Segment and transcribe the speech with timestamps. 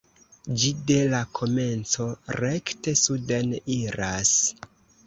[0.61, 2.09] Ĝi de la komenco
[2.41, 4.39] rekte suden iras.